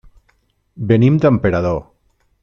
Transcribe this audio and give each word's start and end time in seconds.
Venim 0.91 1.19
d'Emperador. 1.25 1.79